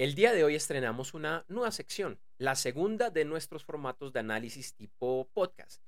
El 0.00 0.14
día 0.14 0.32
de 0.32 0.44
hoy 0.44 0.54
estrenamos 0.54 1.12
una 1.12 1.44
nueva 1.48 1.70
sección, 1.72 2.18
la 2.38 2.54
segunda 2.54 3.10
de 3.10 3.26
nuestros 3.26 3.66
formatos 3.66 4.14
de 4.14 4.20
análisis 4.20 4.72
tipo 4.72 5.28
podcast, 5.34 5.82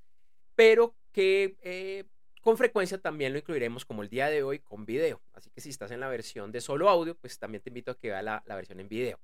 pero 0.53 0.95
que 1.11 1.57
eh, 1.63 2.03
con 2.39 2.55
frecuencia 2.55 2.99
también 2.99 3.33
lo 3.33 3.39
incluiremos 3.39 3.85
como 3.85 4.03
el 4.03 4.09
día 4.09 4.29
de 4.29 4.43
hoy 4.43 4.59
con 4.59 4.85
video. 4.85 5.19
Así 5.33 5.49
que 5.49 5.61
si 5.61 5.71
estás 5.71 5.89
en 5.89 5.99
la 5.99 6.09
versión 6.09 6.51
de 6.51 6.61
solo 6.61 6.89
audio, 6.89 7.15
pues 7.15 7.39
también 7.39 7.63
te 7.63 7.71
invito 7.71 7.89
a 7.89 7.97
que 7.97 8.09
vea 8.09 8.21
la, 8.21 8.43
versión 8.45 8.79
en 8.79 8.87
video. 8.87 9.19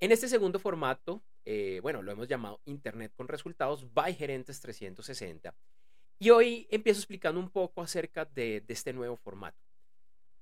En 0.00 0.10
este 0.10 0.26
segundo 0.26 0.58
formato, 0.58 1.22
eh, 1.44 1.78
bueno, 1.80 2.02
lo 2.02 2.10
hemos 2.10 2.26
llamado 2.26 2.60
Internet 2.64 3.12
con 3.14 3.28
resultados 3.28 3.94
by 3.94 4.12
Gerentes 4.16 4.60
360. 4.60 5.54
Y 6.18 6.30
hoy 6.30 6.66
empiezo 6.72 6.98
explicando 6.98 7.38
un 7.38 7.50
poco 7.50 7.80
acerca 7.80 8.24
de 8.24 8.64
este 8.66 8.92
nuevo 8.92 9.14
formato. 9.14 9.69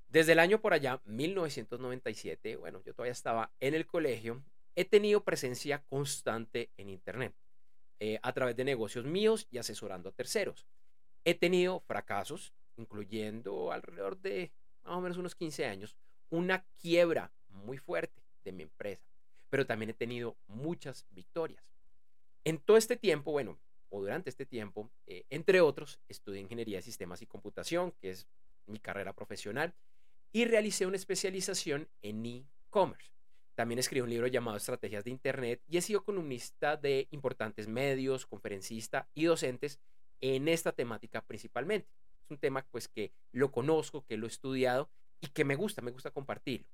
Desde 0.09 0.33
el 0.33 0.39
año 0.39 0.61
por 0.61 0.73
allá, 0.73 1.03
1997, 1.05 2.57
bueno, 2.57 2.83
yo 2.83 2.95
todavía 2.95 3.12
estaba 3.12 3.53
en 3.61 3.75
el 3.75 3.87
colegio, 3.87 4.43
he 4.75 4.87
tenido 4.87 5.23
presencia 5.23 5.84
constante 5.91 6.71
en 6.79 6.89
Internet, 6.89 7.34
eh, 8.01 8.19
a 8.23 8.33
través 8.33 8.57
de 8.57 8.65
negocios 8.65 9.05
míos 9.05 9.47
y 9.51 9.59
asesorando 9.59 10.09
a 10.09 10.12
terceros. 10.12 10.67
He 11.25 11.34
tenido 11.34 11.81
fracasos, 11.81 12.55
incluyendo 12.77 13.71
alrededor 13.71 14.19
de 14.19 14.51
más 14.83 14.97
o 14.97 15.01
menos 15.03 15.19
unos 15.19 15.34
15 15.34 15.67
años, 15.67 15.95
una 16.31 16.65
quiebra 16.81 17.31
muy 17.51 17.77
fuerte 17.77 18.23
de 18.45 18.53
mi 18.53 18.62
empresa, 18.62 19.05
pero 19.51 19.67
también 19.67 19.91
he 19.91 19.95
tenido 19.95 20.39
muchas 20.47 21.06
victorias. 21.11 21.62
En 22.45 22.59
todo 22.59 22.79
este 22.79 22.97
tiempo, 22.97 23.31
bueno, 23.31 23.59
o 23.91 24.01
durante 24.01 24.31
este 24.31 24.47
tiempo, 24.47 24.91
eh, 25.06 25.25
entre 25.29 25.61
otros, 25.61 26.01
estudié 26.09 26.41
ingeniería 26.41 26.79
de 26.79 26.83
sistemas 26.83 27.20
y 27.20 27.27
computación, 27.27 27.93
que 28.01 28.11
es 28.11 28.27
mi 28.67 28.79
carrera 28.79 29.12
profesional, 29.12 29.75
y 30.32 30.45
realicé 30.45 30.87
una 30.87 30.97
especialización 30.97 31.89
en 32.03 32.25
e-commerce. 32.27 33.11
También 33.55 33.78
escribí 33.78 34.03
un 34.03 34.11
libro 34.11 34.28
llamado 34.28 34.56
Estrategias 34.56 35.05
de 35.05 35.11
Internet 35.11 35.61
y 35.69 35.78
he 35.78 35.83
sido 35.83 36.05
columnista 36.05 36.77
de 36.77 37.08
importantes 37.11 37.66
medios, 37.66 38.25
conferencista 38.27 39.08
y 39.14 39.25
docentes 39.25 39.80
en 40.20 40.48
esta 40.48 40.72
temática 40.72 41.22
principalmente. 41.22 41.88
Es 42.25 42.30
un 42.30 42.38
tema 42.38 42.64
pues 42.70 42.86
que 42.88 43.12
lo 43.33 43.50
conozco, 43.50 44.05
que 44.05 44.16
lo 44.16 44.27
he 44.27 44.30
estudiado 44.30 44.88
y 45.20 45.28
que 45.28 45.44
me 45.44 45.56
gusta, 45.56 45.83
me 45.83 45.91
gusta 45.91 46.11
compartirlo. 46.11 46.69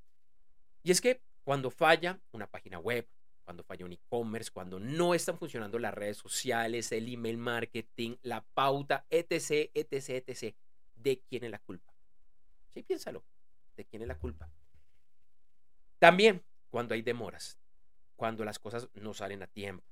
Y 0.84 0.92
es 0.92 1.02
que 1.02 1.22
cuando 1.44 1.72
falla 1.72 2.20
una 2.32 2.48
página 2.48 2.80
web, 2.80 3.08
cuando 3.46 3.64
falla 3.64 3.86
un 3.86 3.94
e-commerce, 3.94 4.52
cuando 4.52 4.80
no 4.80 5.14
están 5.14 5.38
funcionando 5.38 5.80
las 5.80 5.94
redes 5.94 6.18
sociales, 6.18 6.92
el 6.92 7.08
email 7.08 7.38
marketing, 7.38 8.18
la 8.24 8.42
pauta, 8.42 9.06
etc., 9.10 9.72
etc., 9.74 10.28
etc., 10.28 10.56
¿de 10.96 11.22
quién 11.22 11.46
es 11.46 11.52
la 11.52 11.60
culpa? 11.60 11.94
Sí, 12.74 12.84
piénsalo, 12.84 13.24
¿de 13.78 13.86
quién 13.86 14.02
es 14.02 14.10
la 14.10 14.18
culpa? 14.18 14.50
También 16.00 16.44
cuando 16.70 16.94
hay 16.94 17.02
demoras, 17.02 17.58
cuando 18.16 18.44
las 18.44 18.60
cosas 18.60 18.90
no 18.94 19.14
salen 19.14 19.44
a 19.44 19.48
tiempo. 19.48 19.86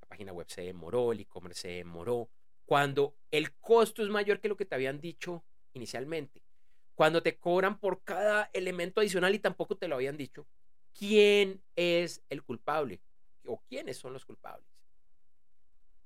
La 0.00 0.08
página 0.08 0.32
web 0.32 0.46
se 0.48 0.62
demoró, 0.62 1.12
el 1.12 1.20
e-commerce 1.20 1.60
se 1.60 1.68
demoró, 1.68 2.30
cuando 2.64 3.16
el 3.30 3.52
costo 3.54 4.02
es 4.02 4.08
mayor 4.08 4.40
que 4.40 4.48
lo 4.48 4.56
que 4.56 4.64
te 4.64 4.74
habían 4.74 5.00
dicho 5.00 5.44
inicialmente, 5.72 6.42
cuando 6.94 7.22
te 7.22 7.36
cobran 7.38 7.78
por 7.78 8.02
cada 8.02 8.50
elemento 8.52 9.00
adicional 9.00 9.34
y 9.34 9.38
tampoco 9.38 9.76
te 9.76 9.88
lo 9.88 9.96
habían 9.96 10.16
dicho, 10.16 10.46
¿quién 10.96 11.62
es 11.74 12.22
el 12.28 12.42
culpable? 12.42 13.00
¿O 13.46 13.60
quiénes 13.68 13.96
son 13.96 14.12
los 14.12 14.24
culpables? 14.24 14.68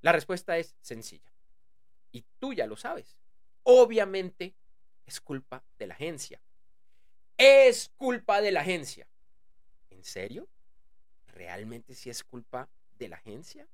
La 0.01 0.13
respuesta 0.13 0.57
es 0.57 0.77
sencilla. 0.81 1.33
Y 2.13 2.25
tú 2.39 2.53
ya 2.53 2.67
lo 2.67 2.77
sabes. 2.77 3.19
Obviamente 3.65 4.55
es 5.05 5.21
culpa 5.21 5.65
de 5.79 5.87
la 5.87 5.95
agencia. 5.95 6.41
Es 7.37 7.91
culpa 7.97 8.41
de 8.41 8.53
la 8.53 8.61
agencia. 8.61 9.09
¿En 10.05 10.11
serio? 10.11 10.49
¿Realmente 11.29 11.95
si 11.95 12.11
es 12.11 12.23
culpa 12.23 12.69
de 12.99 13.09
la 13.09 13.17
agencia? 13.17 13.67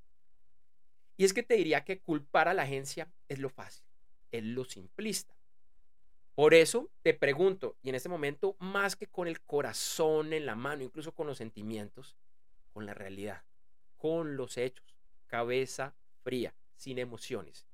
Y 1.16 1.24
es 1.24 1.34
que 1.34 1.42
te 1.42 1.54
diría 1.54 1.84
que 1.84 1.98
culpar 1.98 2.46
a 2.46 2.54
la 2.54 2.62
agencia 2.62 3.12
es 3.28 3.40
lo 3.40 3.50
fácil, 3.50 3.84
es 4.30 4.44
lo 4.44 4.64
simplista. 4.64 5.34
Por 6.36 6.54
eso 6.54 6.88
te 7.02 7.14
pregunto, 7.14 7.76
y 7.82 7.88
en 7.88 7.96
este 7.96 8.08
momento, 8.08 8.54
más 8.60 8.94
que 8.94 9.08
con 9.08 9.26
el 9.26 9.40
corazón 9.40 10.32
en 10.32 10.46
la 10.46 10.54
mano, 10.54 10.84
incluso 10.84 11.12
con 11.12 11.26
los 11.26 11.38
sentimientos, 11.38 12.16
con 12.72 12.86
la 12.86 12.94
realidad, 12.94 13.42
con 13.96 14.36
los 14.36 14.56
hechos, 14.56 14.94
cabeza 15.26 15.96
fría, 16.22 16.54
sin 16.76 17.00
emociones. 17.00 17.66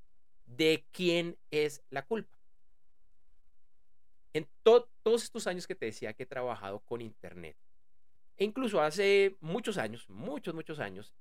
¿De 0.46 0.86
quién 0.92 1.36
es 1.50 1.82
la 1.90 2.06
culpa? 2.06 2.38
En 4.32 4.48
todos 4.62 5.22
estos 5.22 5.46
años 5.46 5.66
que 5.66 5.74
te 5.74 5.86
decía 5.86 6.14
que 6.14 6.22
he 6.22 6.26
trabajado 6.26 6.80
con 6.80 7.02
Internet, 7.02 7.56
e 8.36 8.44
incluso 8.44 8.80
hace 8.80 9.36
muchos 9.40 9.78
años, 9.78 10.08
muchos, 10.10 10.54
muchos 10.54 10.78
años, 10.78 11.14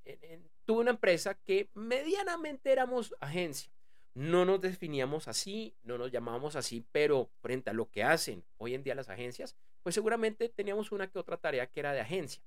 tuve 0.65 0.81
una 0.81 0.91
empresa 0.91 1.33
que 1.33 1.69
medianamente 1.73 2.71
éramos 2.71 3.15
agencia. 3.21 3.71
No 4.13 4.45
nos 4.45 4.61
definíamos 4.61 5.27
así, 5.27 5.75
no 5.83 5.97
nos 5.97 6.11
llamábamos 6.11 6.55
así, 6.55 6.85
pero 6.91 7.29
frente 7.41 7.69
a 7.69 7.73
lo 7.73 7.89
que 7.89 8.03
hacen 8.03 8.43
hoy 8.57 8.73
en 8.73 8.83
día 8.83 8.95
las 8.95 9.09
agencias, 9.09 9.55
pues 9.81 9.95
seguramente 9.95 10.49
teníamos 10.49 10.91
una 10.91 11.07
que 11.09 11.19
otra 11.19 11.37
tarea 11.37 11.67
que 11.67 11.79
era 11.79 11.93
de 11.93 12.01
agencia. 12.01 12.41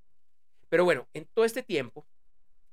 Pero 0.68 0.84
bueno, 0.84 1.08
en 1.14 1.26
todo 1.26 1.44
este 1.44 1.62
tiempo, 1.62 2.06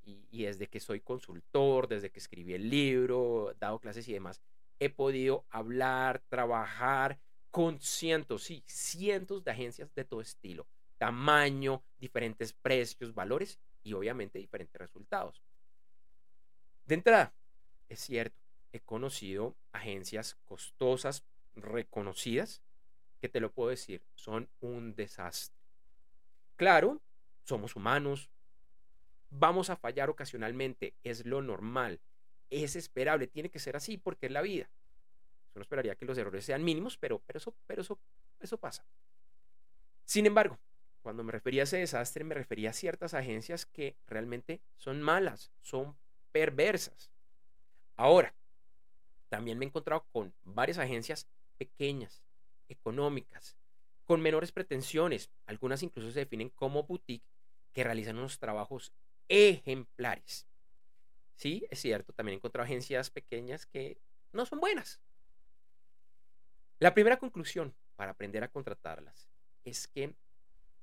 y, 0.04 0.28
y 0.32 0.44
desde 0.44 0.68
que 0.68 0.80
soy 0.80 1.00
consultor, 1.00 1.88
desde 1.88 2.10
que 2.10 2.20
escribí 2.20 2.54
el 2.54 2.70
libro, 2.70 3.54
dado 3.60 3.80
clases 3.80 4.08
y 4.08 4.14
demás, 4.14 4.42
he 4.80 4.90
podido 4.90 5.46
hablar, 5.50 6.22
trabajar 6.28 7.20
con 7.52 7.80
cientos, 7.80 8.44
sí, 8.44 8.64
cientos 8.68 9.46
de 9.46 9.52
agencias 9.52 9.94
de 9.96 10.04
todo 10.04 10.20
estilo 10.20 10.68
tamaño, 10.98 11.84
diferentes 12.00 12.54
precios, 12.54 13.14
valores 13.14 13.60
y 13.84 13.94
obviamente 13.94 14.40
diferentes 14.40 14.80
resultados. 14.80 15.42
De 16.86 16.96
entrada, 16.96 17.34
es 17.90 18.00
cierto, 18.00 18.36
he 18.72 18.80
conocido 18.80 19.56
agencias 19.72 20.38
costosas, 20.46 21.24
reconocidas, 21.56 22.62
que 23.20 23.30
te 23.30 23.40
lo 23.40 23.52
puedo 23.52 23.70
decir, 23.70 24.04
son 24.14 24.50
un 24.60 24.96
desastre. 24.96 25.58
Claro, 26.56 27.02
somos 27.44 27.76
humanos, 27.76 28.30
vamos 29.30 29.70
a 29.70 29.76
fallar 29.76 30.10
ocasionalmente, 30.10 30.94
es 31.04 31.26
lo 31.26 31.42
normal, 31.42 32.00
es 32.50 32.76
esperable, 32.76 33.28
tiene 33.28 33.50
que 33.50 33.60
ser 33.60 33.76
así 33.76 33.98
porque 33.98 34.28
es 34.28 34.32
la 34.32 34.42
vida. 34.42 34.70
Yo 35.54 35.60
no 35.60 35.62
esperaría 35.62 35.96
que 35.96 36.06
los 36.06 36.18
errores 36.18 36.46
sean 36.46 36.64
mínimos, 36.64 36.98
pero, 36.98 37.20
pero, 37.26 37.38
eso, 37.38 37.56
pero 37.66 37.82
eso, 37.82 38.00
eso 38.40 38.58
pasa. 38.58 38.86
Sin 40.04 40.26
embargo, 40.26 40.60
cuando 41.06 41.24
me 41.24 41.32
refería 41.32 41.62
a 41.62 41.66
ese 41.66 41.78
desastre, 41.78 42.24
me 42.24 42.34
refería 42.34 42.72
a 42.72 42.74
ciertas 42.74 43.14
agencias 43.14 43.68
que 43.68 43.96
realmente 44.08 44.60
son 44.76 45.04
malas, 45.04 45.52
son 45.62 45.96
perversas. 46.32 47.12
Ahora, 47.96 48.34
también 49.30 49.60
me 49.60 49.66
he 49.66 49.68
encontrado 49.68 50.08
con 50.12 50.34
varias 50.44 50.80
agencias 50.80 51.28
pequeñas, 51.60 52.24
económicas, 52.70 53.56
con 54.04 54.20
menores 54.20 54.52
pretensiones. 54.52 55.30
Algunas 55.46 55.84
incluso 55.84 56.10
se 56.10 56.22
definen 56.22 56.50
como 56.50 56.82
boutique 56.82 57.30
que 57.72 57.84
realizan 57.84 58.18
unos 58.18 58.40
trabajos 58.40 58.92
ejemplares. 59.30 60.48
Sí, 61.36 61.68
es 61.70 61.80
cierto, 61.82 62.14
también 62.14 62.34
he 62.34 62.38
encontrado 62.38 62.66
agencias 62.66 63.12
pequeñas 63.12 63.68
que 63.68 64.00
no 64.34 64.48
son 64.48 64.60
buenas. 64.60 65.00
La 66.80 66.96
primera 66.96 67.20
conclusión 67.20 67.76
para 67.96 68.14
aprender 68.14 68.44
a 68.44 68.48
contratarlas 68.48 69.30
es 69.66 69.88
que 69.88 70.16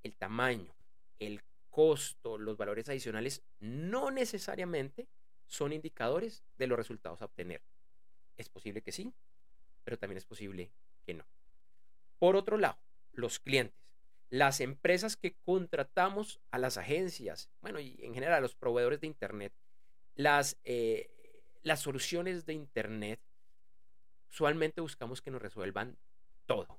el 0.03 0.15
tamaño, 0.17 0.75
el 1.19 1.43
costo, 1.71 2.39
los 2.39 2.57
valores 2.57 2.89
adicionales 2.89 3.43
no 3.61 4.11
necesariamente 4.11 5.09
son 5.47 5.73
indicadores 5.73 6.45
de 6.59 6.67
los 6.67 6.79
resultados 6.79 7.23
a 7.23 7.27
obtener. 7.27 7.63
Es 8.37 8.49
posible 8.49 8.83
que 8.83 8.93
sí, 8.93 9.13
pero 9.85 9.99
también 9.99 10.19
es 10.19 10.25
posible 10.25 10.71
que 11.05 11.15
no. 11.15 11.25
Por 12.19 12.37
otro 12.37 12.57
lado, 12.57 12.79
los 13.13 13.39
clientes, 13.39 13.77
las 14.31 14.61
empresas 14.61 15.17
que 15.17 15.35
contratamos 15.45 16.41
a 16.51 16.59
las 16.59 16.79
agencias, 16.79 17.51
bueno, 17.61 17.81
y 17.81 17.99
en 18.03 18.15
general 18.15 18.35
a 18.37 18.41
los 18.41 18.55
proveedores 18.55 19.01
de 19.01 19.07
Internet, 19.07 19.53
las, 20.15 20.57
eh, 20.65 21.43
las 21.63 21.81
soluciones 21.81 22.47
de 22.47 22.55
Internet, 22.55 23.21
usualmente 24.31 24.81
buscamos 24.81 25.21
que 25.21 25.31
nos 25.31 25.43
resuelvan 25.43 25.99
todo. 26.47 26.79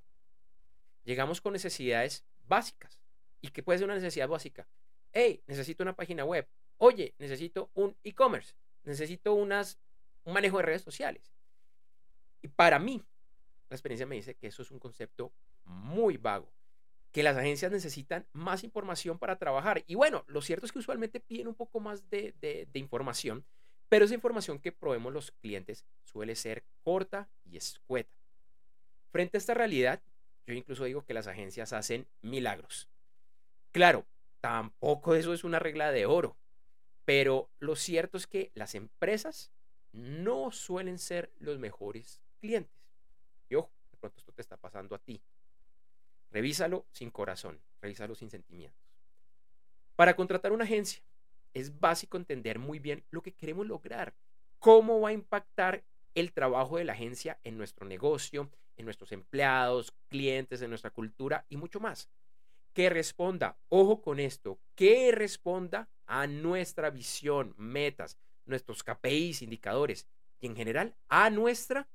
Llegamos 1.04 1.42
con 1.42 1.54
necesidades 1.54 2.26
básicas. 2.48 3.03
¿Y 3.44 3.50
qué 3.50 3.62
puede 3.62 3.78
ser 3.78 3.86
una 3.86 3.96
necesidad 3.96 4.30
básica? 4.30 4.66
Hey, 5.12 5.44
necesito 5.48 5.84
una 5.84 5.98
página 5.98 6.24
web. 6.24 6.48
Oye, 6.78 7.14
necesito 7.20 7.70
un 7.74 7.94
e-commerce. 8.04 8.56
Necesito 8.86 9.34
unas, 9.34 9.78
un 10.24 10.34
manejo 10.34 10.58
de 10.58 10.64
redes 10.64 10.82
sociales. 10.82 11.34
Y 12.42 12.48
para 12.48 12.80
mí, 12.80 13.04
la 13.70 13.76
experiencia 13.76 14.08
me 14.08 14.16
dice 14.16 14.36
que 14.36 14.48
eso 14.48 14.62
es 14.62 14.72
un 14.72 14.80
concepto 14.80 15.34
muy 15.66 16.16
vago, 16.16 16.50
que 17.12 17.22
las 17.22 17.36
agencias 17.36 17.70
necesitan 17.70 18.26
más 18.32 18.64
información 18.64 19.20
para 19.20 19.38
trabajar. 19.38 19.84
Y 19.88 19.96
bueno, 19.96 20.24
lo 20.28 20.42
cierto 20.42 20.66
es 20.66 20.72
que 20.72 20.80
usualmente 20.80 21.20
piden 21.20 21.50
un 21.50 21.56
poco 21.56 21.82
más 21.82 22.10
de, 22.10 22.34
de 22.40 22.80
información, 22.80 23.44
pero 23.90 24.06
esa 24.06 24.16
información 24.16 24.58
que 24.58 24.72
proveemos 24.72 25.12
los 25.12 25.32
clientes 25.32 25.84
suele 26.06 26.36
ser 26.36 26.64
corta 26.82 27.30
y 27.44 27.58
escueta. 27.58 28.16
Frente 29.12 29.36
a 29.36 29.40
esta 29.40 29.54
realidad, 29.54 30.02
yo 30.48 30.54
incluso 30.54 30.86
digo 30.86 31.04
que 31.04 31.14
las 31.14 31.28
agencias 31.28 31.74
hacen 31.74 32.08
milagros. 32.22 32.88
Claro, 33.74 34.06
tampoco 34.40 35.16
eso 35.16 35.34
es 35.34 35.44
una 35.44 35.58
regla 35.58 35.92
de 35.92 36.06
oro, 36.06 36.38
pero 37.06 37.50
lo 37.58 37.76
cierto 37.76 38.18
es 38.18 38.28
que 38.28 38.52
las 38.54 38.76
empresas 38.76 39.52
no 39.92 40.52
suelen 40.52 41.00
ser 41.00 41.32
los 41.40 41.58
mejores 41.58 42.22
clientes. 42.40 42.78
Y 43.50 43.56
ojo, 43.56 43.72
de 43.90 43.98
pronto 43.98 44.20
esto 44.20 44.32
te 44.32 44.44
está 44.44 44.58
pasando 44.58 44.94
a 44.94 45.00
ti. 45.00 45.24
Revísalo 46.30 46.86
sin 46.92 47.10
corazón, 47.10 47.60
revísalo 47.82 48.14
sin 48.14 48.30
sentimientos. 48.30 48.80
Para 49.96 50.16
contratar 50.16 50.52
una 50.52 50.66
agencia, 50.66 51.02
es 51.56 51.80
básico 51.80 52.18
entender 52.18 52.60
muy 52.60 52.78
bien 52.78 53.04
lo 53.10 53.24
que 53.24 53.34
queremos 53.34 53.66
lograr, 53.66 54.14
cómo 54.60 55.02
va 55.02 55.10
a 55.10 55.14
impactar 55.14 55.84
el 56.14 56.32
trabajo 56.32 56.78
de 56.78 56.84
la 56.84 56.94
agencia 56.94 57.40
en 57.44 57.58
nuestro 57.58 57.88
negocio, 57.88 58.52
en 58.78 58.86
nuestros 58.86 59.12
empleados, 59.12 59.96
clientes, 60.10 60.62
en 60.62 60.70
nuestra 60.70 60.92
cultura 60.92 61.48
y 61.50 61.58
mucho 61.58 61.80
más. 61.80 62.08
Que 62.74 62.90
responda, 62.90 63.58
ojo 63.70 64.02
con 64.02 64.20
esto, 64.20 64.60
que 64.76 65.12
responda 65.12 65.90
a 66.06 66.28
nuestra 66.28 66.90
visión, 66.90 67.54
metas, 67.58 68.18
nuestros 68.46 68.84
KPIs, 68.84 69.42
indicadores 69.42 70.08
y 70.40 70.48
en 70.48 70.56
general 70.56 70.96
a 71.08 71.30
nuestra 71.30 71.88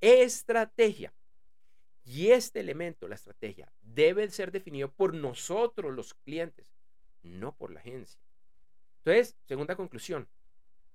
estrategia. 0.00 1.12
Y 2.04 2.30
este 2.30 2.60
elemento, 2.60 3.08
la 3.08 3.14
estrategia, 3.14 3.72
debe 3.80 4.28
ser 4.30 4.52
definido 4.52 4.92
por 4.92 5.14
nosotros 5.14 5.94
los 5.94 6.12
clientes, 6.12 6.66
no 7.22 7.56
por 7.56 7.72
la 7.72 7.80
agencia. 7.80 8.20
Entonces, 8.98 9.36
segunda 9.46 9.74
conclusión, 9.74 10.28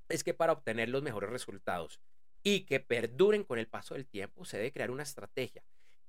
es 0.08 0.24
que 0.24 0.34
para 0.34 0.54
obtener 0.54 0.90
los 0.90 1.02
mejores 1.02 1.30
resultados 1.30 2.00
y 2.44 2.62
que 2.62 2.80
perduren 2.80 3.44
con 3.44 3.60
el 3.60 3.68
paso 3.68 3.96
del 3.96 4.06
tiempo, 4.06 4.46
se 4.46 4.58
debe 4.58 4.72
crear 4.72 4.92
una 4.92 5.04
estrategia. 5.04 5.64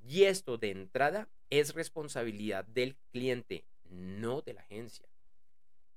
Y 0.06 0.24
esto 0.24 0.58
de 0.58 0.70
entrada 0.70 1.28
es 1.50 1.74
responsabilidad 1.74 2.64
del 2.64 2.96
cliente, 3.12 3.64
no 3.84 4.40
de 4.42 4.54
la 4.54 4.62
agencia. 4.62 5.06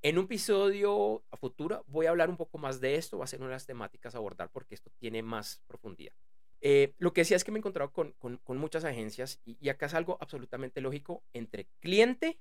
En 0.01 0.17
un 0.17 0.25
episodio 0.25 1.23
a 1.31 1.37
futuro 1.37 1.85
voy 1.87 2.07
a 2.07 2.09
hablar 2.09 2.29
un 2.29 2.35
poco 2.35 2.57
más 2.57 2.81
de 2.81 2.95
esto, 2.95 3.17
va 3.17 3.23
a 3.23 3.27
ser 3.27 3.39
una 3.39 3.49
de 3.49 3.55
las 3.55 3.65
temáticas 3.65 4.13
a 4.13 4.17
abordar 4.17 4.49
porque 4.49 4.75
esto 4.75 4.91
tiene 4.99 5.23
más 5.23 5.61
profundidad. 5.65 6.13
Eh, 6.59 6.93
lo 6.97 7.13
que 7.13 7.21
decía 7.21 7.37
es 7.37 7.43
que 7.43 7.51
me 7.51 7.57
he 7.57 7.61
encontrado 7.61 7.91
con, 7.91 8.13
muchas 8.47 8.83
agencias 8.83 9.39
y, 9.45 9.69
acá 9.69 9.85
es 9.85 9.93
algo 9.93 10.17
absolutamente 10.19 10.81
lógico 10.81 11.23
entre 11.33 11.67
cliente 11.79 12.37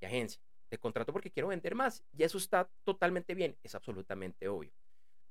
y 0.00 0.04
agencia. 0.04 0.40
Te 0.68 0.78
contrato 0.78 1.12
porque 1.12 1.30
quiero 1.30 1.48
vender 1.48 1.74
más 1.74 2.04
y 2.16 2.22
eso 2.22 2.38
está 2.38 2.68
totalmente 2.84 3.34
bien, 3.34 3.56
es 3.64 3.74
absolutamente 3.74 4.48
obvio. 4.48 4.70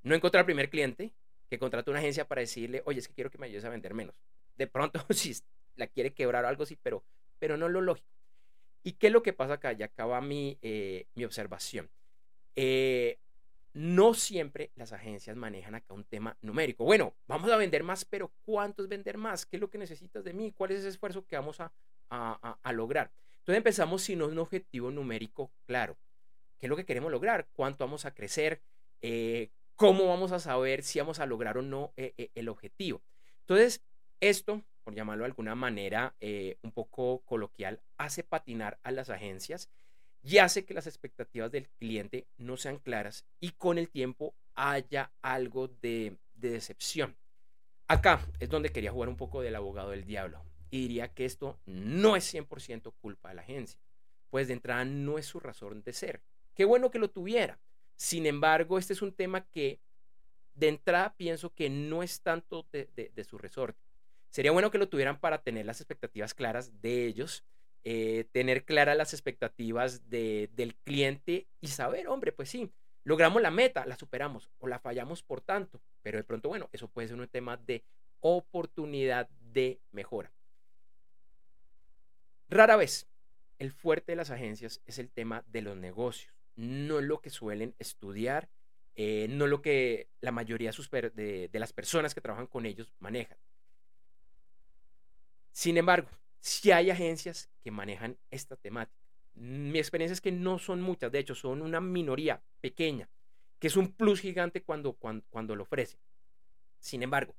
No 0.04 0.14
encontrar 0.14 0.42
al 0.42 0.46
primer 0.46 0.70
cliente 0.70 1.14
que 1.50 1.60
contrata 1.60 1.92
una 1.92 2.00
agencia 2.00 2.28
para 2.28 2.42
decirle, 2.42 2.82
oye, 2.86 3.00
es 3.00 3.08
que 3.08 3.14
quiero 3.14 3.30
que 3.30 3.38
me 3.38 3.46
ayudes 3.48 3.66
a 3.66 3.70
vender 3.70 3.94
menos. 3.94 4.16
De 4.58 4.68
pronto, 4.68 5.00
si 5.10 5.36
la 5.76 5.88
quiere 5.88 6.14
quebrar 6.14 6.46
o 6.46 6.48
algo 6.48 6.64
así, 6.64 6.78
pero, 6.82 7.04
pero 7.40 7.58
no 7.58 7.70
lo 7.70 7.82
lógico. 7.82 8.16
¿Y 8.86 8.94
qué 8.94 9.08
es 9.08 9.14
lo 9.14 9.24
que 9.24 9.34
pasa 9.34 9.54
acá? 9.54 9.72
Ya 9.74 9.88
acaba 9.88 10.22
mi, 10.22 10.60
eh, 10.62 11.08
mi 11.16 11.26
observación. 11.26 11.90
Eh, 12.56 13.18
no 13.74 14.14
siempre 14.14 14.72
las 14.76 14.94
agencias 14.94 15.36
manejan 15.36 15.74
acá 15.74 15.96
un 15.96 16.04
tema 16.04 16.38
numérico. 16.42 16.86
Bueno, 16.86 17.16
vamos 17.28 17.52
a 17.52 17.58
vender 17.58 17.84
más, 17.84 18.06
pero 18.06 18.32
¿cuánto 18.46 18.84
es 18.84 18.88
vender 18.88 19.18
más? 19.18 19.48
¿Qué 19.48 19.58
es 19.58 19.62
lo 19.62 19.72
que 19.72 19.80
necesitas 19.80 20.24
de 20.24 20.34
mí? 20.34 20.54
¿Cuál 20.56 20.72
es 20.72 20.80
ese 20.82 20.90
esfuerzo 20.90 21.26
que 21.26 21.36
vamos 21.36 21.60
a, 21.60 21.72
lograr? 22.72 23.12
Entonces 23.40 23.58
empezamos 23.58 24.04
sin 24.04 24.22
un 24.22 24.38
objetivo 24.38 24.92
numérico 24.92 25.52
claro. 25.66 25.98
¿Qué 26.60 26.68
es 26.68 26.70
lo 26.70 26.76
que 26.76 26.86
queremos 26.86 27.12
lograr? 27.12 27.48
¿Cuánto 27.54 27.86
vamos 27.86 28.06
a 28.06 28.14
crecer? 28.14 28.62
Eh, 29.02 29.50
¿Cómo 29.76 30.08
vamos 30.08 30.32
a 30.32 30.40
saber 30.40 30.84
si 30.84 31.00
vamos 31.00 31.20
a 31.20 31.26
lograr 31.26 31.58
o 31.58 31.64
no 31.64 31.92
el 31.98 32.50
objetivo? 32.50 33.02
Entonces, 33.42 33.82
esto, 34.20 34.62
por 34.84 34.94
llamarlo 34.94 35.24
de 35.24 35.30
alguna 35.30 35.56
manera 35.56 36.16
un 36.62 36.72
poco 36.72 37.22
coloquial, 37.26 37.82
hace 37.98 38.24
patinar 38.24 38.80
a 38.84 38.92
las 38.92 39.10
agencias 39.10 39.70
y 40.26 40.40
hace 40.40 40.66
que 40.66 40.74
las 40.74 40.88
expectativas 40.88 41.52
del 41.52 41.70
cliente 41.70 42.28
no 42.38 42.58
sean 42.58 42.80
claras 42.80 43.26
y 43.40 43.52
con 43.52 43.78
el 43.78 43.90
tiempo 43.90 44.34
haya 44.56 45.12
algo 45.22 45.68
de, 45.68 46.18
decepción. 46.34 47.16
Acá 47.88 48.20
es 48.40 48.50
donde 48.50 48.72
quería 48.72 48.92
jugar 48.92 49.10
un 49.10 49.18
poco 49.18 49.42
del 49.42 49.56
abogado 49.56 49.92
del 49.92 50.06
diablo 50.06 50.44
y 50.72 50.82
diría 50.82 51.14
que 51.14 51.26
esto 51.26 51.60
no 51.66 52.16
es 52.16 52.34
100% 52.34 52.94
culpa 53.00 53.30
de 53.30 53.36
la 53.36 53.42
agencia, 53.42 53.80
pues 54.30 54.48
de 54.48 54.54
entrada 54.54 54.84
no 54.84 55.18
es 55.18 55.28
su 55.28 55.40
razón 55.40 55.84
de 55.84 55.94
ser. 55.94 56.22
Qué 56.56 56.66
bueno 56.66 56.90
que 56.90 57.00
lo 57.00 57.10
tuviera. 57.10 57.60
Sin 57.96 58.26
embargo, 58.26 58.78
este 58.80 58.94
es 58.94 59.02
un 59.02 59.14
tema 59.14 59.46
que 59.46 59.80
de 60.56 60.70
entrada 60.70 61.16
pienso 61.16 61.54
que 61.54 61.70
no 61.70 62.02
es 62.02 62.22
tanto 62.22 62.68
de 62.72 63.26
su 63.28 63.38
resorte. 63.38 63.85
Sería 64.30 64.52
bueno 64.52 64.72
que 64.72 64.78
lo 64.78 64.90
tuvieran 64.90 65.20
para 65.20 65.42
tener 65.42 65.66
las 65.66 65.80
expectativas 65.82 66.34
claras 66.34 66.82
de 66.82 67.06
ellos 67.06 67.46
eh, 67.88 68.26
tener 68.32 68.66
claras 68.66 68.98
las 68.98 69.14
expectativas 69.14 70.10
del 70.10 70.76
cliente 70.84 71.48
y 71.62 71.68
saber, 71.68 72.08
hombre, 72.08 72.32
pues 72.32 72.50
sí, 72.50 72.72
logramos 73.04 73.44
la 73.44 73.52
meta, 73.52 73.86
la 73.86 73.96
superamos 73.96 74.50
o 74.58 74.66
la 74.66 74.80
fallamos 74.80 75.22
por 75.22 75.42
tanto, 75.42 75.80
pero 76.02 76.18
de 76.18 76.24
pronto, 76.24 76.50
bueno, 76.50 76.68
eso 76.74 76.88
puede 76.88 77.10
ser 77.10 77.20
un 77.20 77.28
tema 77.28 77.58
de 77.58 77.84
oportunidad 78.22 79.30
de 79.54 79.80
mejora. 79.92 80.32
Rara 82.50 82.76
vez, 82.76 83.08
el 83.60 83.72
fuerte 83.72 84.14
de 84.14 84.16
las 84.16 84.32
agencias 84.32 84.82
es 84.88 84.98
el 84.98 85.12
tema 85.12 85.44
de 85.46 85.62
los 85.62 85.78
negocios, 85.78 86.34
no 86.56 87.02
lo 87.02 87.22
que 87.22 87.30
suelen 87.30 87.76
estudiar, 87.78 88.50
eh, 88.96 89.28
no 89.30 89.46
lo 89.46 89.62
que 89.62 90.10
la 90.22 90.32
mayoría 90.32 90.72
de 90.72 91.50
las 91.54 91.72
personas 91.72 92.16
que 92.16 92.22
trabajan 92.22 92.48
con 92.48 92.66
ellos 92.66 92.96
manejan. 92.98 93.38
Sin 95.56 95.78
embargo, 95.78 96.10
si 96.42 96.74
hay 96.74 96.90
agencias 96.90 97.50
que 97.64 97.72
manejan 97.72 98.18
esta 98.30 98.58
temática. 98.58 99.08
Mi 99.36 99.80
experiencia 99.80 100.12
es 100.12 100.20
que 100.20 100.34
no 100.34 100.60
son 100.60 100.82
muchas, 100.82 101.14
de 101.14 101.20
hecho 101.20 101.34
son 101.34 101.62
una 101.62 101.80
minoría 101.80 102.44
pequeña, 102.60 103.08
que 103.58 103.68
es 103.68 103.78
un 103.78 103.94
plus 103.94 104.20
gigante 104.20 104.64
cuando, 104.64 104.92
cuando, 104.94 105.56
lo 105.56 105.64
ofrece. 105.64 105.98
Sin 106.78 107.04
embargo, 107.04 107.34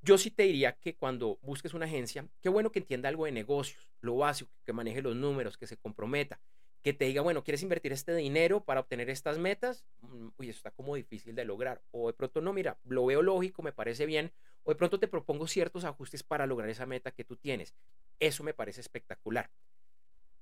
yo 0.00 0.16
sí 0.16 0.30
te 0.30 0.44
diría 0.44 0.72
que 0.72 0.94
cuando 0.94 1.38
busques 1.42 1.74
una 1.74 1.84
agencia, 1.84 2.26
qué 2.40 2.48
bueno 2.48 2.72
que 2.72 2.78
entienda 2.78 3.10
algo 3.10 3.26
de 3.26 3.32
negocios, 3.32 3.90
lo 4.00 4.16
básico, 4.16 4.50
que 4.64 4.72
maneje 4.72 5.02
los 5.02 5.14
números, 5.14 5.58
que 5.58 5.66
se 5.66 5.76
comprometa, 5.76 6.40
que 6.82 6.92
te 6.92 7.04
diga, 7.04 7.22
bueno, 7.22 7.44
¿quieres 7.44 7.62
invertir 7.62 7.92
este 7.92 8.14
dinero 8.14 8.64
para 8.64 8.80
obtener 8.80 9.08
estas 9.08 9.38
metas? 9.38 9.84
Mm, 10.00 10.28
uy, 10.36 10.48
eso 10.48 10.58
está 10.58 10.72
como 10.72 10.96
difícil 10.96 11.34
de 11.34 11.44
lograr. 11.44 11.80
O 11.92 12.08
de 12.08 12.12
pronto, 12.12 12.40
no, 12.40 12.52
mira, 12.52 12.78
lo 12.84 13.06
veo 13.06 13.22
lógico, 13.22 13.62
me 13.62 13.72
parece 13.72 14.04
bien. 14.04 14.32
O 14.64 14.70
de 14.70 14.76
pronto 14.76 14.98
te 14.98 15.08
propongo 15.08 15.46
ciertos 15.46 15.84
ajustes 15.84 16.22
para 16.22 16.46
lograr 16.46 16.68
esa 16.68 16.86
meta 16.86 17.12
que 17.12 17.24
tú 17.24 17.36
tienes. 17.36 17.74
Eso 18.18 18.42
me 18.42 18.54
parece 18.54 18.80
espectacular. 18.80 19.50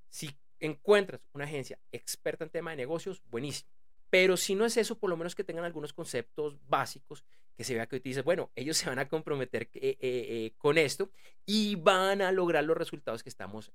Si 0.08 0.30
encuentras 0.58 1.20
una 1.32 1.44
agencia 1.44 1.78
experta 1.92 2.44
en 2.44 2.50
tema 2.50 2.70
de 2.70 2.76
negocios, 2.76 3.22
buenísimo. 3.30 3.70
Pero 4.10 4.36
si 4.36 4.54
no 4.54 4.64
es 4.64 4.76
eso, 4.76 4.98
por 4.98 5.08
lo 5.08 5.16
menos 5.16 5.34
que 5.34 5.44
tengan 5.44 5.64
algunos 5.64 5.92
conceptos 5.92 6.58
básicos, 6.68 7.24
que 7.56 7.64
se 7.64 7.74
vea 7.74 7.86
que 7.86 7.96
hoy 7.96 8.00
te 8.00 8.08
dices, 8.08 8.24
bueno, 8.24 8.50
ellos 8.56 8.76
se 8.78 8.88
van 8.88 8.98
a 8.98 9.08
comprometer 9.08 9.68
eh, 9.74 9.80
eh, 9.82 9.98
eh, 10.00 10.54
con 10.56 10.78
esto 10.78 11.10
y 11.44 11.76
van 11.76 12.22
a 12.22 12.32
lograr 12.32 12.64
los 12.64 12.76
resultados 12.76 13.22
que 13.22 13.28
estamos 13.28 13.70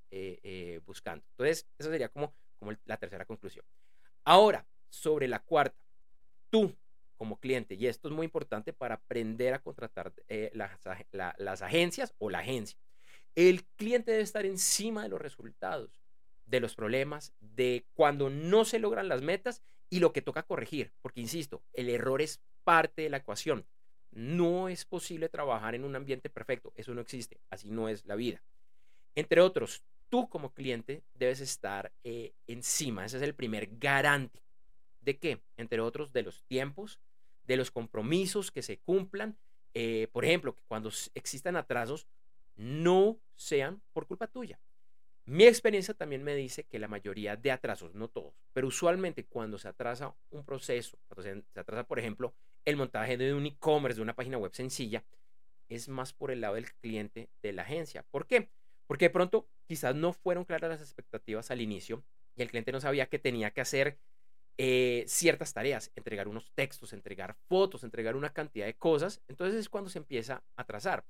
buscando. 0.85 1.23
Entonces, 1.31 1.67
esa 1.77 1.91
sería 1.91 2.09
como, 2.09 2.33
como 2.57 2.73
la 2.85 2.97
tercera 2.97 3.25
conclusión. 3.25 3.65
Ahora, 4.23 4.65
sobre 4.89 5.27
la 5.27 5.39
cuarta, 5.39 5.77
tú 6.49 6.75
como 7.17 7.39
cliente, 7.39 7.75
y 7.75 7.87
esto 7.87 8.09
es 8.09 8.13
muy 8.13 8.25
importante 8.25 8.73
para 8.73 8.95
aprender 8.95 9.53
a 9.53 9.59
contratar 9.59 10.13
las, 10.53 10.71
las 11.37 11.61
agencias 11.61 12.13
o 12.17 12.29
la 12.29 12.39
agencia. 12.39 12.77
El 13.35 13.63
cliente 13.75 14.11
debe 14.11 14.23
estar 14.23 14.45
encima 14.45 15.03
de 15.03 15.09
los 15.09 15.21
resultados, 15.21 16.01
de 16.45 16.59
los 16.59 16.75
problemas, 16.75 17.33
de 17.39 17.85
cuando 17.93 18.29
no 18.29 18.65
se 18.65 18.79
logran 18.79 19.07
las 19.07 19.21
metas 19.21 19.61
y 19.89 19.99
lo 19.99 20.13
que 20.13 20.21
toca 20.21 20.43
corregir, 20.43 20.91
porque 21.01 21.21
insisto, 21.21 21.61
el 21.73 21.89
error 21.89 22.21
es 22.21 22.41
parte 22.63 23.03
de 23.03 23.09
la 23.09 23.17
ecuación. 23.17 23.65
No 24.11 24.69
es 24.69 24.85
posible 24.85 25.29
trabajar 25.29 25.75
en 25.75 25.83
un 25.83 25.95
ambiente 25.95 26.29
perfecto, 26.29 26.73
eso 26.75 26.93
no 26.93 27.01
existe, 27.01 27.39
así 27.49 27.69
no 27.69 27.89
es 27.89 28.05
la 28.05 28.15
vida. 28.15 28.41
Entre 29.15 29.41
otros, 29.41 29.83
tú 30.09 30.29
como 30.29 30.53
cliente 30.53 31.03
debes 31.13 31.39
estar 31.39 31.91
eh, 32.03 32.33
encima, 32.47 33.05
ese 33.05 33.17
es 33.17 33.23
el 33.23 33.35
primer 33.35 33.77
garante. 33.77 34.41
¿De 35.01 35.17
qué? 35.17 35.41
Entre 35.57 35.81
otros, 35.81 36.11
de 36.13 36.23
los 36.23 36.43
tiempos, 36.43 36.99
de 37.45 37.57
los 37.57 37.71
compromisos 37.71 38.51
que 38.51 38.61
se 38.61 38.79
cumplan. 38.79 39.37
Eh, 39.73 40.07
por 40.11 40.25
ejemplo, 40.25 40.55
que 40.55 40.63
cuando 40.67 40.89
existan 41.13 41.55
atrasos, 41.55 42.07
no 42.55 43.19
sean 43.35 43.81
por 43.93 44.07
culpa 44.07 44.27
tuya. 44.27 44.59
Mi 45.27 45.45
experiencia 45.45 45.93
también 45.95 46.23
me 46.23 46.35
dice 46.35 46.65
que 46.65 46.77
la 46.77 46.87
mayoría 46.87 47.35
de 47.35 47.51
atrasos, 47.51 47.95
no 47.95 48.07
todos, 48.07 48.35
pero 48.53 48.67
usualmente 48.67 49.25
cuando 49.25 49.57
se 49.57 49.67
atrasa 49.67 50.13
un 50.29 50.45
proceso, 50.45 50.99
cuando 51.07 51.23
se, 51.23 51.59
atrasa, 51.59 51.83
por 51.83 51.97
ejemplo, 51.97 52.35
el 52.63 52.77
montaje 52.77 53.17
de 53.17 53.33
un 53.33 53.45
e-commerce, 53.47 53.95
de 53.95 54.03
una 54.03 54.15
página 54.15 54.37
web 54.37 54.53
sencilla, 54.53 55.03
es 55.67 55.89
más 55.89 56.13
por 56.13 56.29
el 56.29 56.41
lado 56.41 56.55
del 56.55 56.71
cliente 56.73 57.29
de 57.41 57.53
la 57.53 57.63
agencia. 57.63 58.05
¿Por 58.11 58.27
qué? 58.27 58.49
Porque 58.87 59.05
de 59.05 59.09
pronto 59.11 59.47
quizás 59.67 59.95
no 59.95 60.13
fueron 60.13 60.45
claras 60.45 60.69
las 60.69 60.81
expectativas 60.81 61.51
al 61.51 61.61
inicio 61.61 62.03
y 62.35 62.41
el 62.41 62.49
cliente 62.49 62.71
no 62.71 62.81
sabía 62.81 63.07
que 63.07 63.19
tenía 63.19 63.51
que 63.51 63.61
hacer 63.61 63.97
eh, 64.57 65.03
ciertas 65.07 65.53
tareas, 65.53 65.91
entregar 65.95 66.27
unos 66.27 66.51
textos, 66.53 66.93
entregar 66.93 67.35
fotos, 67.47 67.83
entregar 67.83 68.15
una 68.15 68.31
cantidad 68.31 68.65
de 68.65 68.75
cosas. 68.75 69.21
Entonces 69.27 69.59
es 69.59 69.69
cuando 69.69 69.89
se 69.89 69.99
empieza 69.99 70.43
a 70.55 70.61
atrasar. 70.61 71.05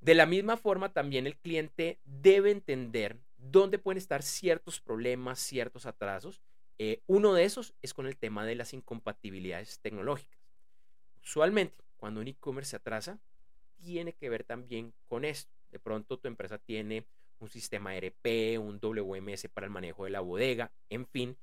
De 0.00 0.14
la 0.14 0.24
misma 0.24 0.56
forma, 0.56 0.92
también 0.92 1.26
el 1.26 1.36
cliente 1.36 2.00
debe 2.04 2.50
entender 2.50 3.18
dónde 3.36 3.78
pueden 3.78 3.98
estar 3.98 4.22
ciertos 4.22 4.80
problemas, 4.80 5.38
ciertos 5.40 5.84
atrasos. 5.84 6.40
Eh, 6.78 7.02
uno 7.06 7.34
de 7.34 7.44
esos 7.44 7.74
es 7.82 7.92
con 7.92 8.06
el 8.06 8.16
tema 8.16 8.46
de 8.46 8.54
las 8.54 8.72
incompatibilidades 8.72 9.78
tecnológicas. 9.80 10.40
Usualmente, 11.22 11.84
cuando 11.98 12.20
un 12.20 12.28
e-commerce 12.28 12.70
se 12.70 12.76
atrasa, 12.76 13.18
tiene 13.76 14.14
que 14.14 14.30
ver 14.30 14.44
también 14.44 14.94
con 15.06 15.26
esto. 15.26 15.52
De 15.70 15.78
pronto 15.78 16.18
tu 16.18 16.28
empresa 16.28 16.58
tiene 16.58 17.06
un 17.38 17.48
sistema 17.48 17.96
ERP, 17.96 18.58
un 18.58 18.78
WMS 18.80 19.48
para 19.48 19.66
el 19.66 19.72
manejo 19.72 20.04
de 20.04 20.10
la 20.10 20.20
bodega, 20.20 20.70
en 20.88 21.06
fin, 21.06 21.36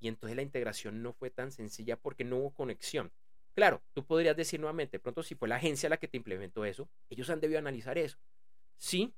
y 0.00 0.08
entonces 0.08 0.36
la 0.36 0.42
integración 0.42 1.02
no 1.02 1.12
fue 1.12 1.30
tan 1.30 1.50
sencilla 1.52 1.96
porque 1.96 2.24
no 2.24 2.36
hubo 2.36 2.50
conexión. 2.50 3.12
Claro, 3.54 3.82
tú 3.94 4.04
podrías 4.04 4.36
decir 4.36 4.60
nuevamente, 4.60 4.98
pronto 4.98 5.22
si 5.22 5.34
fue 5.34 5.48
la 5.48 5.56
agencia 5.56 5.88
la 5.88 5.96
que 5.96 6.08
te 6.08 6.16
implementó 6.16 6.64
eso, 6.64 6.88
ellos 7.08 7.30
han 7.30 7.40
debido 7.40 7.58
analizar 7.58 7.96
eso. 7.96 8.18
Sí, 8.76 9.14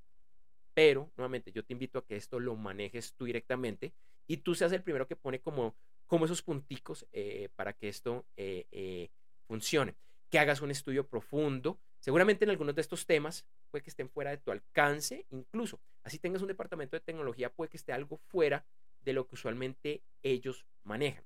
pero 0.75 1.11
nuevamente 1.17 1.51
yo 1.51 1.65
te 1.65 1.73
invito 1.73 1.99
a 1.99 2.07
que 2.07 2.15
esto 2.15 2.39
lo 2.39 2.55
manejes 2.55 3.15
tú 3.15 3.25
directamente 3.25 3.93
y 4.29 4.37
tú 4.37 4.55
seas 4.55 4.71
el 4.71 4.83
primero 4.83 5.09
que 5.09 5.17
pone 5.17 5.41
como, 5.41 5.75
como 6.07 6.27
esos 6.27 6.43
punticos 6.43 7.05
eh, 7.13 7.49
para 7.57 7.73
que 7.73 7.89
esto 7.89 8.27
eh, 8.37 8.67
eh, 8.71 9.11
funcione. 9.49 9.97
Que 10.31 10.39
hagas 10.39 10.61
un 10.61 10.71
estudio 10.71 11.09
profundo. 11.09 11.81
Seguramente 12.01 12.45
en 12.45 12.51
algunos 12.51 12.75
de 12.75 12.81
estos 12.81 13.07
temas 13.07 13.45
puede 13.71 13.83
que 13.83 13.91
estén 13.91 14.09
fuera 14.09 14.31
de 14.31 14.39
tu 14.39 14.51
alcance, 14.51 15.27
incluso 15.31 15.81
así 16.03 16.19
tengas 16.19 16.43
un 16.43 16.49
departamento 16.49 16.97
de 16.97 17.01
tecnología, 17.01 17.53
puede 17.53 17.71
que 17.71 17.77
esté 17.77 17.93
algo 17.93 18.19
fuera 18.29 18.65
de 19.03 19.13
lo 19.13 19.27
que 19.27 19.35
usualmente 19.35 20.03
ellos 20.23 20.67
manejan. 20.85 21.25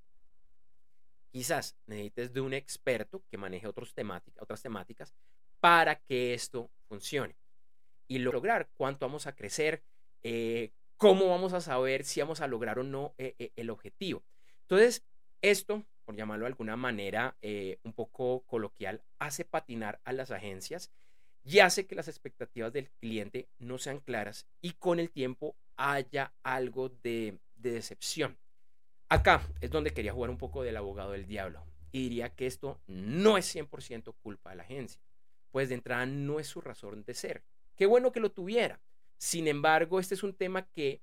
Quizás 1.30 1.76
necesites 1.86 2.32
de 2.32 2.40
un 2.40 2.52
experto 2.52 3.22
que 3.30 3.38
maneje 3.38 3.66
otras 3.66 3.94
temáticas 3.94 5.14
para 5.60 5.96
que 5.96 6.34
esto 6.34 6.70
funcione 6.88 7.36
y 8.08 8.18
lograr 8.18 8.68
cuánto 8.74 9.06
vamos 9.06 9.26
a 9.26 9.34
crecer, 9.34 9.82
eh, 10.22 10.72
cómo 10.96 11.28
vamos 11.28 11.52
a 11.52 11.60
saber 11.60 12.04
si 12.04 12.20
vamos 12.20 12.40
a 12.40 12.46
lograr 12.46 12.78
o 12.78 12.82
no 12.82 13.14
eh, 13.16 13.34
eh, 13.38 13.52
el 13.56 13.70
objetivo. 13.70 14.22
Entonces, 14.62 15.02
esto, 15.40 15.84
por 16.04 16.16
llamarlo 16.16 16.44
de 16.44 16.48
alguna 16.48 16.76
manera 16.76 17.36
un 17.42 17.92
poco 17.92 18.42
coloquial, 18.46 19.02
hace 19.18 19.44
patinar 19.44 20.00
a 20.04 20.12
las 20.12 20.30
agencias 20.30 20.90
y 21.44 21.58
hace 21.58 21.86
que 21.86 21.94
las 21.94 22.08
expectativas 22.08 22.72
del 22.72 22.90
cliente 22.90 23.48
no 23.58 23.78
sean 23.78 24.00
claras 24.00 24.46
y 24.60 24.72
con 24.72 25.00
el 25.00 25.10
tiempo 25.10 25.56
haya 25.76 26.32
algo 26.42 26.88
de 26.88 27.38
decepción. 27.56 28.38
Acá 29.08 29.46
es 29.60 29.70
donde 29.70 29.92
quería 29.92 30.12
jugar 30.12 30.30
un 30.30 30.38
poco 30.38 30.62
del 30.62 30.76
abogado 30.76 31.12
del 31.12 31.26
diablo 31.26 31.64
y 31.90 32.04
diría 32.04 32.30
que 32.30 32.46
esto 32.46 32.80
no 32.86 33.36
es 33.36 33.54
100% 33.54 34.14
culpa 34.22 34.50
de 34.50 34.56
la 34.56 34.62
agencia, 34.62 35.00
pues 35.50 35.68
de 35.68 35.74
entrada 35.74 36.06
no 36.06 36.40
es 36.40 36.46
su 36.46 36.60
razón 36.60 37.04
de 37.04 37.14
ser. 37.14 37.42
Qué 37.76 37.86
bueno 37.86 38.12
que 38.12 38.20
lo 38.20 38.32
tuviera. 38.32 38.80
Sin 39.18 39.46
embargo, 39.48 40.00
este 40.00 40.14
es 40.14 40.22
un 40.22 40.34
tema 40.34 40.66
que 40.70 41.02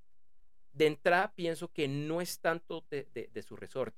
de 0.74 0.88
entrada 0.88 1.34
pienso 1.36 1.72
que 1.72 1.88
no 1.88 2.22
es 2.22 2.40
tanto 2.40 2.86
de, 2.90 3.44
su 3.46 3.56
resorte. 3.56 3.98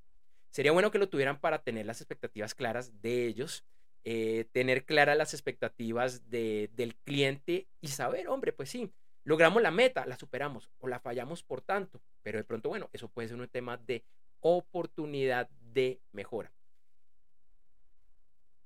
Sería 0.51 0.73
bueno 0.73 0.91
que 0.91 0.99
lo 0.99 1.09
tuvieran 1.09 1.39
para 1.39 1.63
tener 1.63 1.85
las 1.85 2.01
expectativas 2.01 2.53
claras 2.53 3.01
de 3.01 3.25
ellos, 3.25 3.63
eh, 4.03 4.45
tener 4.51 4.85
claras 4.85 5.17
las 5.17 5.33
expectativas 5.33 6.29
del 6.29 6.95
cliente 7.05 7.67
y 7.79 7.87
saber, 7.87 8.27
hombre, 8.27 8.51
pues 8.51 8.69
sí, 8.69 8.91
logramos 9.23 9.61
la 9.61 9.71
meta, 9.71 10.05
la 10.05 10.17
superamos 10.17 10.69
o 10.79 10.89
la 10.89 10.99
fallamos 10.99 11.41
por 11.41 11.61
tanto, 11.61 12.01
pero 12.21 12.37
de 12.37 12.43
pronto, 12.43 12.67
bueno, 12.67 12.89
eso 12.91 13.07
puede 13.07 13.29
ser 13.29 13.39
un 13.39 13.47
tema 13.47 13.77
de 13.77 14.03
oportunidad 14.41 15.49
de 15.73 16.01
mejora. 16.11 16.51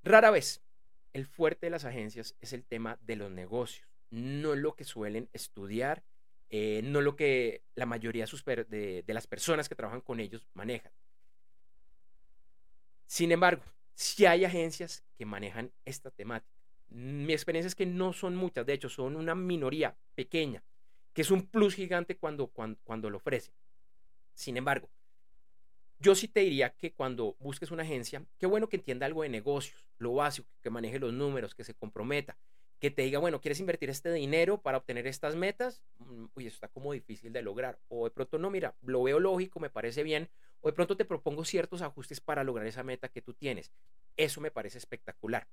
Rara 0.04 0.32
vez, 0.32 0.62
el 1.14 1.28
fuerte 1.28 1.68
de 1.68 1.72
las 1.72 1.86
agencias 1.86 2.36
es 2.42 2.52
el 2.54 2.64
tema 2.64 2.98
de 3.02 3.16
los 3.16 3.30
negocios, 3.30 3.88
no 4.10 4.56
lo 4.56 4.76
que 4.76 4.86
suelen 4.86 5.30
estudiar, 5.34 6.04
eh, 6.50 6.82
no 6.84 7.02
lo 7.02 7.16
que 7.16 7.62
la 7.76 7.86
mayoría 7.86 8.26
de, 8.26 9.04
de 9.06 9.14
las 9.14 9.28
personas 9.28 9.70
que 9.70 9.76
trabajan 9.76 10.02
con 10.02 10.20
ellos 10.20 10.48
manejan. 10.54 10.92
Sin 13.16 13.32
embargo, 13.32 13.64
si 13.94 14.26
hay 14.26 14.44
agencias 14.44 15.06
que 15.18 15.26
manejan 15.26 15.72
esta 15.86 16.12
temática 16.12 16.54
mi 16.90 17.32
experiencia 17.32 17.68
es 17.68 17.76
que 17.76 17.86
no 17.86 18.12
son 18.12 18.36
muchas, 18.36 18.66
de 18.66 18.74
hecho 18.74 18.90
son 18.90 19.16
una 19.16 19.36
minoría 19.36 19.96
pequeña, 20.16 20.62
que 21.14 21.22
es 21.22 21.32
un 21.32 21.48
plus 21.48 21.76
gigante 21.76 22.18
cuando, 22.18 22.48
cuando, 22.48 23.10
lo 23.10 23.16
ofrece. 23.16 23.54
Sin 24.34 24.58
embargo, 24.58 24.90
yo 26.00 26.14
sí 26.14 26.28
te 26.28 26.42
diría 26.42 26.72
que 26.72 26.92
cuando 26.92 27.38
busques 27.40 27.72
una 27.72 27.84
agencia, 27.84 28.22
qué 28.38 28.48
bueno 28.48 28.68
que 28.68 28.76
entienda 28.76 29.06
algo 29.06 29.24
de 29.24 29.30
negocios, 29.30 29.86
lo 29.98 30.14
básico, 30.14 30.50
que 30.62 30.70
maneje 30.70 31.00
los 31.00 31.14
números, 31.14 31.56
que 31.56 31.64
se 31.64 31.74
comprometa, 31.74 32.38
que 32.80 32.92
te 32.92 33.04
diga, 33.04 33.20
bueno, 33.20 33.42
¿quieres 33.42 33.60
invertir 33.60 33.90
este 33.90 34.12
dinero 34.12 34.62
para 34.62 34.78
obtener 34.78 35.08
estas 35.08 35.36
metas? 35.36 35.82
Mm, 36.00 36.26
uy, 36.36 36.48
eso 36.48 36.56
está 36.56 36.68
como 36.68 36.94
difícil 36.94 37.32
de 37.32 37.42
lograr. 37.42 37.80
O 37.88 38.06
de 38.06 38.12
pronto, 38.12 38.38
no, 38.38 38.50
mira, 38.50 38.76
lo 38.82 39.04
veo 39.04 39.20
lógico, 39.20 39.60
me 39.60 39.70
parece 39.70 40.04
bien. 40.04 40.30
O 40.62 40.68
de 40.68 40.74
pronto 40.74 40.98
te 40.98 41.06
propongo 41.06 41.46
ciertos 41.46 41.82
ajustes 41.82 42.20
para 42.20 42.44
lograr 42.44 42.68
esa 42.68 42.84
meta 42.84 43.10
que 43.10 43.22
tú 43.22 43.34
tienes. 43.34 43.72
Eso 44.18 44.42
me 44.42 44.52
parece 44.52 44.78
espectacular. 44.78 45.48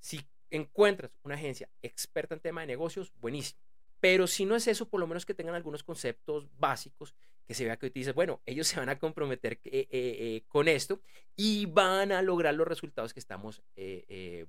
Si 0.00 0.20
encuentras 0.50 1.12
una 1.22 1.34
agencia 1.34 1.68
experta 1.82 2.34
en 2.34 2.40
tema 2.40 2.60
de 2.62 2.66
negocios, 2.66 3.12
buenísimo. 3.20 3.60
Pero 4.00 4.26
si 4.26 4.44
no 4.44 4.56
es 4.56 4.66
eso, 4.66 4.88
por 4.88 5.00
lo 5.00 5.06
menos 5.06 5.24
que 5.24 5.34
tengan 5.34 5.54
algunos 5.54 5.82
conceptos 5.82 6.48
básicos, 6.58 7.14
que 7.46 7.54
se 7.54 7.64
vea 7.64 7.76
que 7.76 7.86
hoy 7.86 7.90
te 7.90 8.00
dices, 8.00 8.14
bueno, 8.14 8.42
ellos 8.44 8.66
se 8.66 8.78
van 8.78 8.88
a 8.88 8.98
comprometer 8.98 9.60
eh, 9.64 9.70
eh, 9.72 9.86
eh, 9.90 10.44
con 10.48 10.68
esto 10.68 11.00
y 11.36 11.66
van 11.66 12.12
a 12.12 12.20
lograr 12.20 12.54
los 12.54 12.66
resultados 12.66 13.14
que 13.14 13.20
estamos 13.20 13.62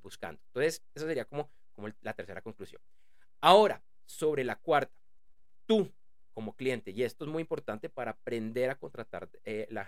buscando. 0.02 0.42
Entonces, 0.48 0.84
esa 0.96 1.06
sería 1.06 1.26
como, 1.26 1.50
como 1.78 1.90
la 2.02 2.14
tercera 2.14 2.42
conclusión. 2.42 2.82
Ahora, 3.40 3.82
sobre 4.06 4.44
la 4.44 4.58
cuarta, 4.58 4.94
tú 5.66 5.90
como 6.34 6.56
cliente, 6.56 6.92
y 6.92 7.04
esto 7.04 7.24
es 7.24 7.32
muy 7.32 7.42
importante 7.42 7.88
para 7.88 8.12
aprender 8.12 8.70
a 8.70 8.76
contratar 8.76 9.30
las, 9.70 9.88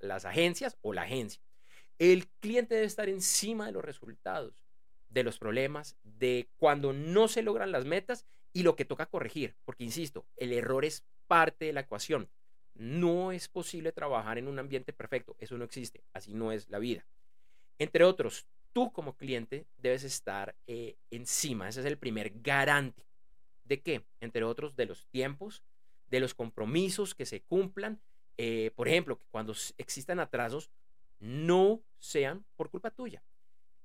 las 0.00 0.24
agencias 0.24 0.78
o 0.82 0.92
la 0.92 1.02
agencia, 1.02 1.42
el 1.98 2.28
cliente 2.40 2.76
debe 2.76 2.86
estar 2.86 3.08
encima 3.08 3.66
de 3.66 3.72
los 3.72 3.84
resultados 3.84 4.54
de 5.14 5.22
los 5.22 5.38
problemas, 5.38 5.96
de 6.02 6.48
cuando 6.56 6.92
no 6.92 7.28
se 7.28 7.42
logran 7.42 7.72
las 7.72 7.84
metas 7.84 8.26
y 8.52 8.64
lo 8.64 8.76
que 8.76 8.84
toca 8.84 9.06
corregir. 9.06 9.54
Porque, 9.64 9.84
insisto, 9.84 10.26
el 10.36 10.52
error 10.52 10.84
es 10.84 11.04
parte 11.28 11.66
de 11.66 11.72
la 11.72 11.80
ecuación. 11.80 12.28
No 12.74 13.30
es 13.30 13.48
posible 13.48 13.92
trabajar 13.92 14.38
en 14.38 14.48
un 14.48 14.58
ambiente 14.58 14.92
perfecto. 14.92 15.36
Eso 15.38 15.56
no 15.56 15.64
existe. 15.64 16.04
Así 16.12 16.34
no 16.34 16.50
es 16.50 16.68
la 16.68 16.80
vida. 16.80 17.06
Entre 17.78 18.04
otros, 18.04 18.46
tú 18.74 18.92
como 18.92 19.16
cliente 19.16 19.66
debes 19.78 20.04
estar 20.04 20.54
eh, 20.66 20.96
encima. 21.10 21.68
Ese 21.68 21.80
es 21.80 21.86
el 21.86 21.96
primer 21.96 22.42
garante. 22.42 23.06
¿De 23.64 23.80
qué? 23.80 24.04
Entre 24.20 24.44
otros, 24.44 24.76
de 24.76 24.84
los 24.84 25.06
tiempos, 25.06 25.62
de 26.10 26.20
los 26.20 26.34
compromisos 26.34 27.14
que 27.14 27.24
se 27.24 27.40
cumplan. 27.40 28.00
Eh, 28.36 28.72
por 28.74 28.88
ejemplo, 28.88 29.18
que 29.18 29.24
cuando 29.30 29.54
existan 29.78 30.20
atrasos, 30.20 30.70
no 31.20 31.80
sean 31.98 32.44
por 32.56 32.68
culpa 32.68 32.90
tuya. 32.90 33.22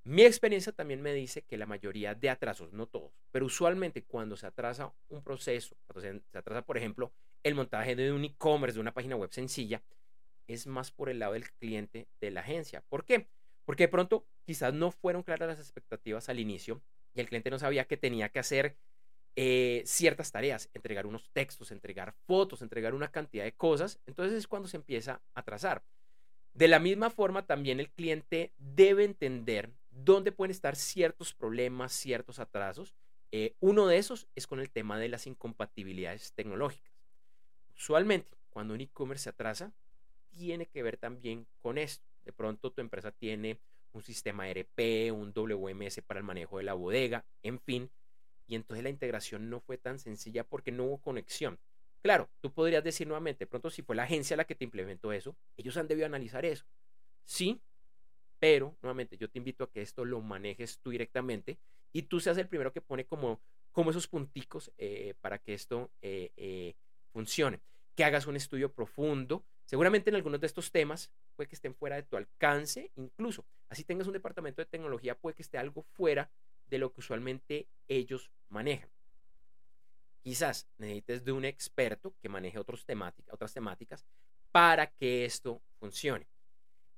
Mi 0.03 0.23
experiencia 0.23 0.71
también 0.71 1.01
me 1.01 1.13
dice 1.13 1.43
que 1.43 1.57
la 1.57 1.67
mayoría 1.67 2.15
de 2.15 2.29
atrasos, 2.29 2.73
no 2.73 2.87
todos, 2.87 3.11
pero 3.31 3.45
usualmente 3.45 4.03
cuando 4.03 4.35
se 4.37 4.47
atrasa 4.47 4.91
un 5.09 5.21
proceso, 5.21 5.75
cuando 5.85 6.01
se, 6.01 6.37
atrasa, 6.37 6.63
por 6.63 6.77
ejemplo, 6.77 7.11
el 7.43 7.53
montaje 7.53 7.95
de 7.95 8.11
un 8.11 8.25
e-commerce, 8.25 8.75
de 8.75 8.81
una 8.81 8.93
página 8.93 9.15
web 9.15 9.31
sencilla, 9.31 9.83
es 10.47 10.65
más 10.65 10.91
por 10.91 11.09
el 11.09 11.19
lado 11.19 11.33
del 11.33 11.51
cliente 11.51 12.07
de 12.19 12.31
la 12.31 12.41
agencia. 12.41 12.81
¿Por 12.89 13.05
qué? 13.05 13.27
Porque 13.65 13.83
de 13.83 13.89
pronto 13.89 14.25
quizás 14.49 14.73
no 14.73 14.89
fueron 14.89 15.21
claras 15.21 15.47
las 15.47 15.59
expectativas 15.59 16.27
al 16.27 16.39
inicio 16.39 16.81
y 17.13 17.19
el 17.19 17.27
cliente 17.27 17.51
no 17.51 17.59
sabía 17.59 17.85
que 17.85 17.97
tenía 17.97 18.29
que 18.29 18.39
hacer 18.39 18.75
eh, 19.35 19.83
ciertas 19.85 20.31
tareas, 20.31 20.71
entregar 20.73 21.05
unos 21.05 21.29
textos, 21.33 21.71
entregar 21.71 22.15
fotos, 22.25 22.63
entregar 22.63 22.95
una 22.95 23.11
cantidad 23.11 23.43
de 23.43 23.53
cosas. 23.53 23.99
Entonces 24.07 24.35
es 24.35 24.47
cuando 24.47 24.67
se 24.67 24.77
empieza 24.77 25.21
a 25.35 25.43
trazar. 25.43 25.83
De 26.55 26.67
la 26.67 26.79
misma 26.79 27.11
forma, 27.11 27.45
también 27.45 27.79
el 27.79 27.91
cliente 27.91 28.51
debe 28.57 29.03
entender 29.03 29.69
dónde 29.91 30.31
pueden 30.31 30.49
estar 30.49 30.75
ciertos 30.75 31.35
problemas, 31.35 31.93
ciertos 31.93 32.39
atrasos. 32.39 32.95
Eh, 33.31 33.53
uno 33.59 33.85
de 33.85 33.97
esos 33.97 34.27
es 34.33 34.47
con 34.47 34.59
el 34.59 34.71
tema 34.71 34.97
de 34.97 35.09
las 35.09 35.27
incompatibilidades 35.27 36.33
tecnológicas. 36.33 36.91
Usualmente, 37.75 38.35
cuando 38.49 38.73
un 38.73 38.81
e-commerce 38.81 39.25
se 39.25 39.29
atrasa, 39.29 39.71
tiene 40.31 40.65
que 40.65 40.81
ver 40.81 40.97
también 40.97 41.45
con 41.61 41.77
esto. 41.77 42.07
De 42.25 42.33
pronto 42.33 42.71
tu 42.71 42.81
empresa 42.81 43.11
tiene 43.11 43.59
un 43.93 44.03
sistema 44.03 44.49
ERP, 44.49 45.11
un 45.13 45.33
WMS 45.33 46.01
para 46.01 46.19
el 46.19 46.25
manejo 46.25 46.57
de 46.57 46.63
la 46.63 46.73
bodega, 46.73 47.25
en 47.43 47.59
fin, 47.59 47.89
y 48.47 48.55
entonces 48.55 48.83
la 48.83 48.89
integración 48.89 49.49
no 49.49 49.59
fue 49.59 49.77
tan 49.77 49.99
sencilla 49.99 50.43
porque 50.43 50.71
no 50.71 50.85
hubo 50.85 50.97
conexión. 50.97 51.59
Claro, 52.01 52.29
tú 52.41 52.51
podrías 52.51 52.83
decir 52.83 53.07
nuevamente, 53.07 53.45
pronto 53.45 53.69
si 53.69 53.81
fue 53.81 53.95
la 53.95 54.03
agencia 54.03 54.37
la 54.37 54.45
que 54.45 54.55
te 54.55 54.63
implementó 54.63 55.11
eso, 55.11 55.35
ellos 55.57 55.77
han 55.77 55.87
debido 55.87 56.05
analizar 56.05 56.45
eso. 56.45 56.65
Sí, 57.25 57.61
pero 58.39 58.75
nuevamente 58.81 59.17
yo 59.17 59.29
te 59.29 59.37
invito 59.37 59.63
a 59.63 59.69
que 59.69 59.81
esto 59.81 60.05
lo 60.05 60.21
manejes 60.21 60.79
tú 60.79 60.91
directamente 60.91 61.59
y 61.91 62.03
tú 62.03 62.19
seas 62.19 62.37
el 62.37 62.47
primero 62.47 62.71
que 62.71 62.81
pone 62.81 63.05
como, 63.05 63.41
como 63.71 63.91
esos 63.91 64.07
punticos 64.07 64.71
eh, 64.77 65.13
para 65.21 65.37
que 65.39 65.53
esto 65.53 65.91
eh, 66.01 66.31
eh, 66.37 66.75
funcione. 67.11 67.59
Que 67.95 68.05
hagas 68.05 68.27
un 68.27 68.37
estudio 68.37 68.71
profundo. 68.71 69.43
Seguramente 69.65 70.09
en 70.09 70.15
algunos 70.15 70.39
de 70.39 70.47
estos 70.47 70.71
temas 70.71 71.11
puede 71.35 71.49
que 71.49 71.55
estén 71.55 71.75
fuera 71.75 71.97
de 71.97 72.03
tu 72.03 72.15
alcance, 72.15 72.91
incluso 72.95 73.45
así 73.69 73.83
tengas 73.83 74.07
un 74.07 74.13
departamento 74.13 74.61
de 74.61 74.65
tecnología, 74.65 75.17
puede 75.17 75.35
que 75.35 75.41
esté 75.41 75.57
algo 75.57 75.83
fuera 75.83 76.29
de 76.67 76.77
lo 76.77 76.91
que 76.91 76.99
usualmente 76.99 77.67
ellos 77.87 78.31
manejan. 78.49 78.89
Quizás 80.21 80.67
necesites 80.77 81.23
de 81.23 81.31
un 81.31 81.45
experto 81.45 82.13
que 82.21 82.29
maneje 82.29 82.59
otras 82.59 82.85
temáticas 83.53 84.05
para 84.51 84.87
que 84.87 85.25
esto 85.25 85.61
funcione. 85.79 86.27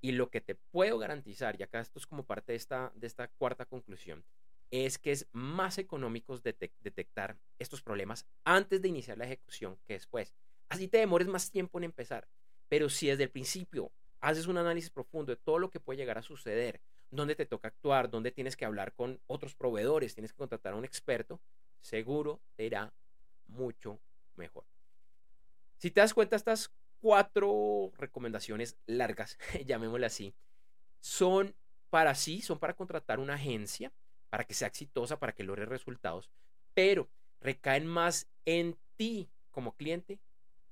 Y 0.02 0.14
lo 0.14 0.30
que 0.30 0.42
te 0.42 0.56
puedo 0.56 0.98
garantizar, 0.98 1.56
y 1.60 1.64
acá 1.64 1.80
esto 1.80 2.00
es 2.00 2.08
como 2.08 2.26
parte 2.26 2.54
de 2.54 2.58
esta, 2.58 2.92
de 2.96 3.06
esta 3.06 3.28
cuarta 3.28 3.66
conclusión, 3.66 4.24
es 4.72 4.98
que 4.98 5.12
es 5.12 5.28
más 5.32 5.78
económico 5.78 6.38
detectar 6.40 7.38
estos 7.60 7.82
problemas 7.82 8.26
antes 8.44 8.82
de 8.82 8.88
iniciar 8.88 9.18
la 9.18 9.26
ejecución 9.26 9.78
que 9.86 9.94
después. 9.94 10.34
Así 10.70 10.88
te 10.88 10.98
demores 10.98 11.28
más 11.28 11.52
tiempo 11.52 11.78
en 11.78 11.84
empezar. 11.84 12.28
Pero 12.70 12.90
si 12.90 13.08
desde 13.08 13.24
el 13.24 13.30
principio 13.30 13.92
haces 14.22 14.48
un 14.48 14.58
análisis 14.58 14.90
profundo 14.90 15.32
de 15.32 15.36
todo 15.36 15.60
lo 15.60 15.70
que 15.70 15.80
puede 15.80 15.98
llegar 15.98 16.18
a 16.18 16.22
suceder, 16.22 16.80
dónde 17.10 17.36
te 17.36 17.46
toca 17.46 17.68
actuar, 17.68 18.10
dónde 18.10 18.32
tienes 18.32 18.56
que 18.56 18.66
hablar 18.66 18.94
con 18.94 19.20
otros 19.28 19.56
proveedores, 19.56 20.14
tienes 20.14 20.32
que 20.32 20.38
contratar 20.38 20.74
a 20.74 20.78
un 20.78 20.86
experto, 20.86 21.42
seguro 21.82 22.40
te 22.56 22.66
irá 22.66 22.94
mucho 23.48 24.00
mejor. 24.36 24.64
Si 25.78 25.92
te 25.92 26.00
das 26.00 26.14
cuenta, 26.14 26.36
estas 26.36 26.72
cuatro 27.02 27.92
recomendaciones 27.98 28.78
largas, 28.86 29.38
llamémosle 29.66 30.06
así, 30.06 30.34
son 31.00 31.56
para 31.90 32.16
sí, 32.16 32.42
son 32.42 32.60
para 32.60 32.76
contratar 32.76 33.20
una 33.20 33.34
agencia, 33.34 33.92
para 34.30 34.46
que 34.46 34.54
sea 34.54 34.68
exitosa, 34.68 35.20
para 35.20 35.34
que 35.34 35.44
logre 35.44 35.66
resultados, 35.66 36.30
pero 36.74 37.10
recaen 37.42 37.88
más 37.88 38.28
en 38.46 38.78
ti 38.96 39.28
como 39.50 39.76
cliente 39.76 40.20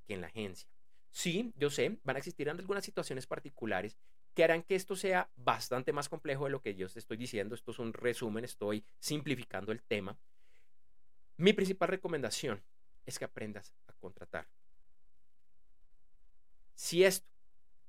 que 0.07 0.13
en 0.13 0.21
la 0.21 0.27
agencia. 0.27 0.69
Sí, 1.11 1.53
yo 1.57 1.69
sé, 1.69 1.97
van 2.03 2.15
a 2.15 2.19
existir 2.19 2.49
algunas 2.49 2.85
situaciones 2.85 3.25
particulares 3.25 3.97
que 4.33 4.43
harán 4.43 4.63
que 4.63 4.75
esto 4.75 4.95
sea 4.95 5.29
bastante 5.35 5.91
más 5.91 6.07
complejo 6.07 6.45
de 6.45 6.51
lo 6.51 6.61
que 6.61 6.75
yo 6.75 6.87
te 6.87 6.99
estoy 6.99 7.17
diciendo. 7.17 7.55
Esto 7.55 7.71
es 7.71 7.79
un 7.79 7.93
resumen, 7.93 8.45
estoy 8.45 8.85
simplificando 8.99 9.71
el 9.71 9.81
tema. 9.81 10.17
Mi 11.37 11.53
principal 11.53 11.89
recomendación 11.89 12.61
es 13.05 13.17
que 13.17 13.25
aprendas 13.25 13.73
a 13.87 13.93
contratar. 13.93 14.47
Si 16.75 17.03
esto 17.03 17.27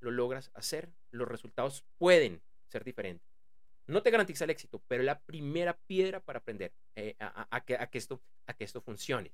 lo 0.01 0.11
logras 0.11 0.51
hacer, 0.55 0.91
los 1.11 1.29
resultados 1.29 1.85
pueden 1.99 2.41
ser 2.69 2.85
diferentes. 2.85 3.29
No 3.87 4.03
te 4.03 4.11
garantiza 4.11 4.45
el 4.45 4.51
éxito, 4.51 4.83
pero 4.89 5.03
es 5.03 5.07
la 5.07 5.21
primera 5.21 5.77
piedra 5.77 6.21
para 6.21 6.39
aprender 6.39 6.73
eh, 6.97 7.17
a, 7.19 7.65
que, 7.65 7.77
esto, 7.93 8.21
a 8.47 8.55
que 8.55 8.65
esto 8.65 8.81
funcione. 8.81 9.33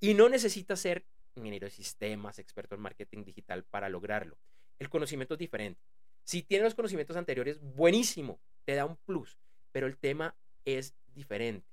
Y 0.00 0.14
no 0.14 0.28
necesitas 0.28 0.80
ser 0.80 1.04
ingeniero 1.36 1.66
de 1.66 1.70
sistemas, 1.70 2.38
experto 2.38 2.74
en 2.74 2.80
marketing 2.80 3.24
digital 3.24 3.64
para 3.64 3.88
lograrlo. 3.88 4.36
El 4.78 4.88
conocimiento 4.88 5.34
es 5.34 5.38
diferente. 5.38 5.80
Si 6.24 6.42
tienes 6.42 6.64
los 6.64 6.74
conocimientos 6.74 7.16
anteriores, 7.16 7.60
buenísimo, 7.60 8.40
te 8.64 8.74
da 8.74 8.86
un 8.86 8.96
plus, 8.96 9.38
pero 9.72 9.86
el 9.86 9.96
tema 9.96 10.34
es 10.64 10.94
diferente. 11.14 11.66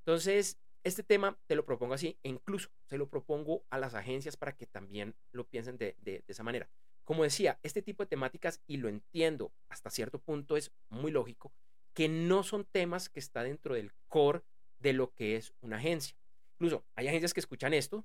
Entonces, 0.00 0.58
este 0.84 1.02
tema 1.02 1.38
te 1.46 1.54
lo 1.54 1.64
propongo 1.64 1.94
así 1.94 2.18
e 2.22 2.28
incluso 2.28 2.70
se 2.86 2.98
lo 2.98 3.08
propongo 3.08 3.64
a 3.70 3.78
las 3.78 3.94
agencias 3.94 4.36
para 4.36 4.56
que 4.56 4.66
también 4.66 5.14
lo 5.30 5.44
piensen 5.44 5.78
de, 5.78 5.96
de, 6.00 6.24
esa 6.26 6.42
manera. 6.42 6.68
Como 7.04 7.22
decía, 7.22 7.58
este 7.62 7.82
tipo 7.82 8.02
de 8.02 8.08
temáticas, 8.08 8.60
y 8.66 8.76
lo 8.76 8.88
entiendo 8.88 9.52
hasta 9.68 9.90
cierto 9.90 10.18
punto, 10.18 10.56
es 10.56 10.72
muy 10.88 11.10
lógico, 11.10 11.52
que 11.94 12.08
no 12.08 12.42
son 12.42 12.64
temas 12.64 13.08
que 13.08 13.20
está 13.20 13.42
dentro 13.42 13.74
del 13.74 13.92
core 14.08 14.42
de 14.80 14.92
lo 14.92 15.12
que 15.14 15.36
es 15.36 15.52
una 15.60 15.76
agencia. 15.76 16.16
Incluso 16.54 16.84
hay 16.94 17.08
agencias 17.08 17.34
que 17.34 17.40
escuchan 17.40 17.74
esto 17.74 18.04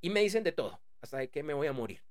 y 0.00 0.10
me 0.10 0.20
dicen 0.20 0.44
de 0.44 0.52
todo, 0.52 0.80
hasta 1.00 1.18
de 1.18 1.28
que 1.28 1.42
me 1.42 1.54
voy 1.54 1.66
a 1.66 1.72
morir. 1.72 2.02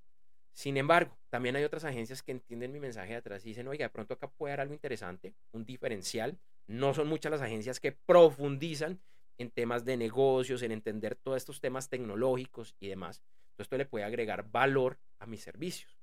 Sin 0.54 0.76
embargo, 0.78 1.16
también 1.30 1.56
hay 1.56 1.64
otras 1.64 1.84
agencias 1.84 2.24
que 2.24 2.32
entienden 2.32 2.72
mi 2.72 2.80
mensaje 2.80 3.12
de 3.12 3.18
atrás 3.18 3.46
y 3.46 3.50
dicen, 3.50 3.68
oiga, 3.68 3.86
de 3.86 3.90
pronto 3.90 4.16
acá 4.16 4.28
puede 4.28 4.54
haber 4.54 4.62
algo 4.62 4.74
interesante, 4.74 5.36
un 5.52 5.66
diferencial. 5.66 6.38
No 6.66 6.94
son 6.94 7.08
muchas 7.08 7.32
las 7.32 7.42
agencias 7.42 7.80
que 7.80 7.92
profundizan 7.92 9.00
en 9.38 9.52
temas 9.52 9.86
de 9.86 9.98
negocios, 9.98 10.64
en 10.64 10.72
entender 10.72 11.16
todos 11.16 11.38
estos 11.38 11.62
temas 11.62 11.90
tecnológicos 11.90 12.76
y 12.80 12.88
demás. 12.88 13.22
Entonces, 13.52 13.66
esto 13.66 13.78
le 13.78 13.86
puede 13.86 14.06
agregar 14.06 14.50
valor 14.50 14.98
a 15.20 15.28
mis 15.28 15.42
servicios. 15.42 15.98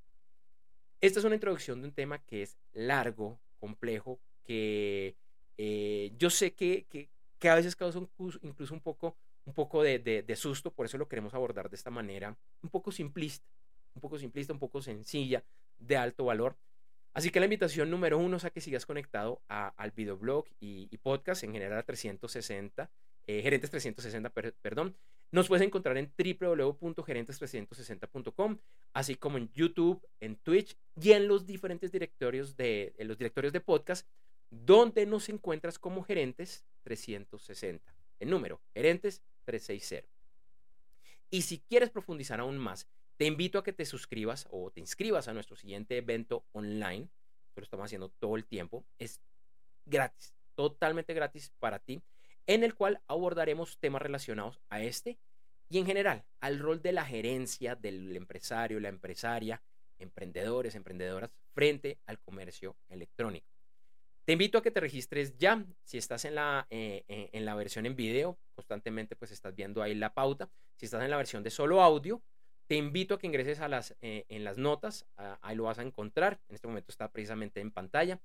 Esta 1.00 1.18
es 1.18 1.24
una 1.24 1.34
introducción 1.34 1.80
de 1.80 1.88
un 1.88 1.94
tema 1.94 2.18
que 2.18 2.42
es 2.42 2.56
largo, 2.72 3.40
complejo, 3.58 4.20
que 4.44 5.16
eh, 5.58 6.12
yo 6.16 6.30
sé 6.30 6.54
que, 6.54 6.86
que, 6.88 7.08
que, 7.38 7.48
a 7.48 7.54
veces 7.54 7.76
causa 7.76 7.98
incluso 8.42 8.72
un 8.72 8.80
poco, 8.80 9.16
un 9.44 9.54
poco 9.54 9.82
de, 9.82 9.98
de, 9.98 10.36
susto, 10.36 10.72
por 10.72 10.86
eso 10.86 10.98
lo 10.98 11.08
queremos 11.08 11.34
abordar 11.34 11.68
de 11.68 11.76
esta 11.76 11.90
manera, 11.90 12.36
un 12.62 12.70
poco 12.70 12.92
simplista 12.92 13.46
un 13.94 14.00
poco 14.00 14.18
simplista, 14.18 14.52
un 14.52 14.58
poco 14.58 14.82
sencilla, 14.82 15.44
de 15.78 15.96
alto 15.96 16.24
valor. 16.24 16.56
Así 17.12 17.30
que 17.30 17.38
la 17.38 17.46
invitación 17.46 17.90
número 17.90 18.18
uno 18.18 18.38
es 18.38 18.44
a 18.44 18.50
que 18.50 18.60
sigas 18.60 18.86
conectado 18.86 19.40
al 19.48 19.92
videoblog 19.92 20.46
y, 20.58 20.88
y 20.90 20.98
podcast 20.98 21.44
en 21.44 21.52
general 21.52 21.78
a 21.78 21.84
360, 21.84 22.90
eh, 23.26 23.40
Gerentes 23.42 23.70
360, 23.70 24.30
perdón. 24.60 24.96
Nos 25.30 25.48
puedes 25.48 25.66
encontrar 25.66 25.96
en 25.96 26.12
www.gerentes360.com, 26.16 28.58
así 28.92 29.14
como 29.16 29.38
en 29.38 29.50
YouTube, 29.52 30.06
en 30.20 30.36
Twitch 30.36 30.76
y 31.00 31.12
en 31.12 31.26
los 31.28 31.46
diferentes 31.46 31.90
directorios 31.92 32.56
de, 32.56 32.94
los 32.98 33.16
directorios 33.18 33.52
de 33.52 33.60
podcast, 33.60 34.08
donde 34.50 35.06
nos 35.06 35.28
encuentras 35.28 35.78
como 35.78 36.02
Gerentes 36.02 36.64
360. 36.82 37.94
Número, 38.26 38.60
Gerentes 38.74 39.22
360. 39.44 40.08
Y 41.30 41.42
si 41.42 41.60
quieres 41.60 41.90
profundizar 41.90 42.40
aún 42.40 42.58
más 42.58 42.86
te 43.16 43.26
invito 43.26 43.58
a 43.58 43.64
que 43.64 43.72
te 43.72 43.86
suscribas 43.86 44.46
o 44.50 44.70
te 44.70 44.80
inscribas 44.80 45.28
a 45.28 45.32
nuestro 45.32 45.56
siguiente 45.56 45.96
evento 45.96 46.44
online. 46.52 47.08
Lo 47.54 47.62
estamos 47.62 47.84
haciendo 47.84 48.08
todo 48.08 48.36
el 48.36 48.44
tiempo. 48.44 48.84
Es 48.98 49.20
gratis, 49.86 50.34
totalmente 50.56 51.14
gratis 51.14 51.52
para 51.60 51.78
ti, 51.78 52.02
en 52.46 52.64
el 52.64 52.74
cual 52.74 53.00
abordaremos 53.06 53.78
temas 53.78 54.02
relacionados 54.02 54.60
a 54.68 54.82
este 54.82 55.18
y 55.68 55.78
en 55.78 55.86
general 55.86 56.24
al 56.40 56.58
rol 56.58 56.82
de 56.82 56.92
la 56.92 57.04
gerencia 57.04 57.76
del 57.76 58.16
empresario, 58.16 58.80
la 58.80 58.88
empresaria, 58.88 59.62
emprendedores, 59.98 60.74
emprendedoras 60.74 61.30
frente 61.52 61.98
al 62.06 62.18
comercio 62.18 62.76
electrónico. 62.88 63.53
Te 64.24 64.32
invito 64.32 64.58
a 64.58 64.62
que 64.62 64.70
te 64.70 64.80
registres 64.80 65.36
ya. 65.36 65.66
Si 65.84 65.98
estás 65.98 66.24
en 66.24 66.36
la, 66.36 66.66
eh, 66.70 67.04
eh, 67.08 67.28
en 67.32 67.44
la 67.44 67.54
versión 67.54 67.84
en 67.84 67.94
video, 67.94 68.38
constantemente 68.54 69.16
pues 69.16 69.30
estás 69.30 69.54
viendo 69.54 69.82
ahí 69.82 69.94
la 69.94 70.14
pauta. 70.14 70.48
Si 70.76 70.86
estás 70.86 71.02
en 71.02 71.10
la 71.10 71.18
versión 71.18 71.42
de 71.42 71.50
solo 71.50 71.82
audio, 71.82 72.22
te 72.66 72.76
invito 72.76 73.14
a 73.14 73.18
que 73.18 73.26
ingreses 73.26 73.60
a 73.60 73.68
las, 73.68 73.94
eh, 74.00 74.24
en 74.28 74.44
las 74.44 74.56
notas, 74.56 75.04
ahí 75.42 75.56
lo 75.56 75.64
vas 75.64 75.78
a 75.78 75.82
encontrar, 75.82 76.40
en 76.48 76.54
este 76.54 76.66
momento 76.66 76.90
está 76.90 77.10
precisamente 77.10 77.60
en 77.60 77.70
pantalla, 77.70 78.18